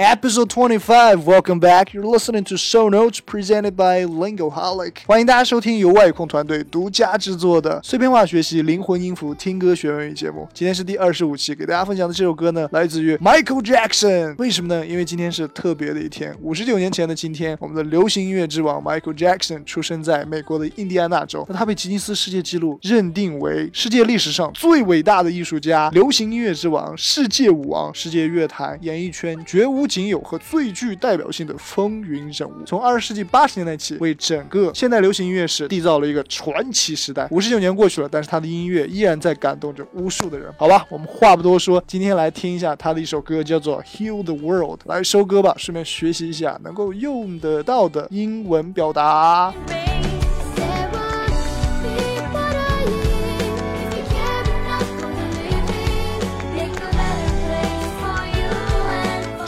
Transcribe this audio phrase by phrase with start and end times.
[0.00, 1.26] Episode twenty-five.
[1.26, 1.92] Welcome back.
[1.92, 4.94] You're listening to Show Notes presented by Lingoholic.
[5.06, 10.48] 欢迎大家收听由外控团队独家制作的碎片化学习灵魂音符听歌学文语节目。
[10.54, 14.34] 今天是第二十五期，给大家分享的这首歌呢，来自于 Michael Jackson。
[14.38, 14.86] 为什么呢？
[14.86, 16.34] 因为今天是特别的一天。
[16.40, 21.44] 五十九年前的今天，我们的流行音乐之王 Michael Jackson 出生在美国的印第安纳州。
[21.46, 32.62] 那他被吉尼斯世界纪录认定为世界历史上最伟大的艺术家、流行音乐之王、世界舞王、世界乐坛、演艺圈绝无仅有和最具代表性的风云人物。
[32.64, 37.26] 从二十世纪八十年代起，为整个现代流行音乐史缔造了一个传奇时代。
[37.32, 40.48] 五十九年过去了，但是他的音乐依然在感动着无数的人。
[40.56, 44.80] 好吧，我们话不多说，今天来听一下他的一首歌，叫做《Heal the World》。
[44.84, 49.52] 来收歌吧，顺便学习一下能够用得到的英文表达。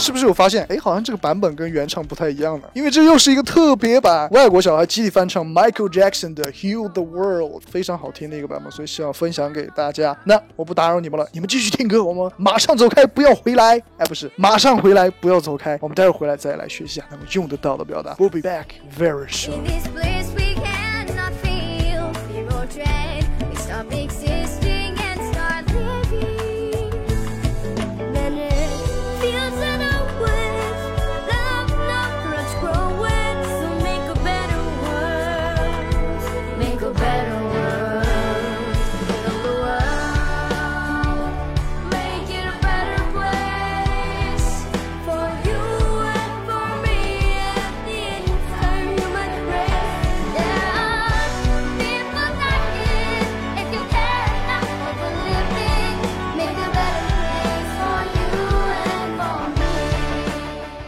[0.03, 0.67] 是不是有发现？
[0.69, 2.67] 哎，好像这个版本跟原唱不太一样呢。
[2.75, 10.17] 因为这又是一个特别版，外国小孩集体翻唱 Michael Jackson 的《Heal the World》，非常好听的一个版本，所以希望分享给大家。
[10.25, 13.81] 那我不打扰你们了，你们继续听歌，我们马上走开，不要回来。
[13.97, 15.79] 哎，不是，马上回来，不要走开。
[15.81, 18.15] 我们待会儿回来再来学习下他们用得到的表达。
[18.15, 18.65] We'll be back
[18.99, 19.63] very soon.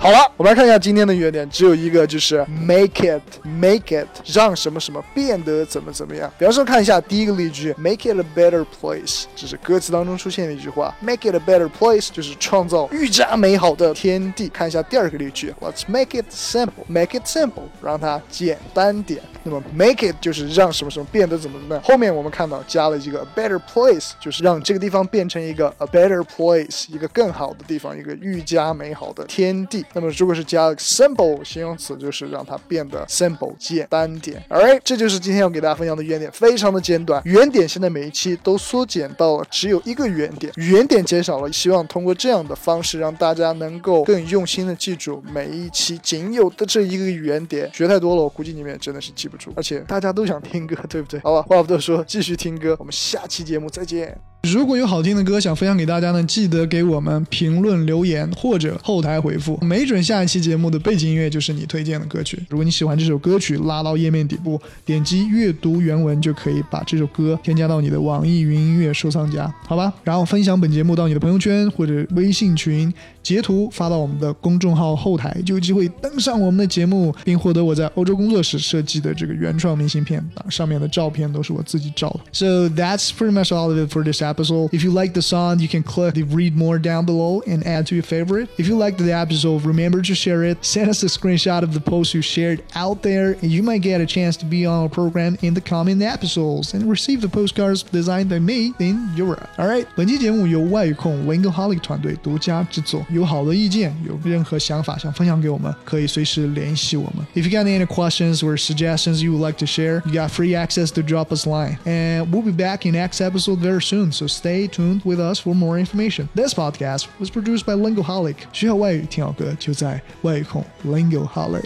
[0.05, 6.31] 好了我们来看一下今天的原点，只有一个，就是 make it，make it，让什么什么变得怎么怎么样。
[6.39, 10.95] 比方说，看一下第一个例句，make it a better place，这是歌词当中出现的一句话。
[11.01, 14.47] make it a better place 就是创造愈加美好的天地。
[14.51, 19.23] 看一下第二个例句，let's make it simple，make it simple，让它简单点。
[19.43, 21.83] 那么 make it 就是让什么什么变得怎么怎么样。
[21.83, 29.83] 后面我们看到加了一个 a better place，就是让这个地方变成一个 a better place，一个更好的地方，一个愈加美好的天地。
[29.95, 34.45] 那么如果是加 simple 形容词，就是让它变得 simple 简单点。
[34.51, 37.23] Alright，这就是今天要给大家分享的原点，非常的简短。
[37.25, 47.71] 原点现在每一期都缩减到了只有一个原点，原点减少了，希望通过这样的方式让大家能够更用心的记住每一期仅有的这一个原点。
[47.73, 51.21] 学太多了，我估计你们也真的是记不住，而且大家都想听歌，对不对？
[51.21, 52.77] 好吧，话不多说，继续听歌。
[52.79, 54.34] 我们下期节目再见。
[54.53, 62.39] 如果有好听的歌想分享给大家呢，记得给我们评论留言或者后台回复，没准下一期节目的背景音乐就是你推荐的歌曲。
[62.51, 69.91] 如果你喜欢这首歌曲，拉到页面底部，点击阅读原文就可以把这首歌添加到你的网易云音乐收藏夹，好吧？
[70.03, 82.21] 然后分享本节目到你的朋友圈或者微信群，截图发到我们的公众号后台，就有机会登上我们的节目，并获得我在欧洲工作时设计的这个原创明信片啊，上面的照片都是我自己照的。
[82.31, 84.34] So that's pretty much all of it for this episode.
[84.34, 84.70] episode.
[84.74, 87.86] If you like the song, you can click the read more down below and add
[87.88, 88.50] to your favorite.
[88.58, 90.58] If you liked the episode, remember to share it.
[90.62, 94.02] Send us a screenshot of the post you shared out there, and you might get
[94.02, 97.84] a chance to be on our program in the coming episodes and receive the postcards
[97.84, 99.48] designed by me in Europe.
[99.58, 103.06] Alright，本期节目由外语控 Lingoholic 团队独家制作。
[103.10, 107.26] 有好的意见，有任何想法想分享给我们，可以随时联系我们。
[107.36, 110.92] If you got any questions or suggestions you would like to share, you got free access
[110.94, 111.78] to drop us line.
[111.86, 115.54] And we'll be back in next episode very soon, so stay tuned with us for
[115.54, 116.28] more information.
[116.34, 118.36] This podcast was produced by Lingoholic.
[118.54, 121.66] 需要外语听好歌，就在外语控 Lingoholic。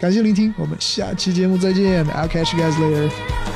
[0.00, 2.04] 感谢聆听，我们下期节目再见。
[2.06, 3.47] I'll catch you guys later.